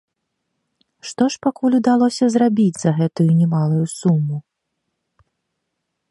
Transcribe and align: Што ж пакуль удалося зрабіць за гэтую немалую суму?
Што 1.09 1.23
ж 1.33 1.39
пакуль 1.45 1.75
удалося 1.79 2.25
зрабіць 2.35 2.79
за 2.83 2.91
гэтую 3.01 3.27
немалую 3.41 3.85
суму? 3.91 4.41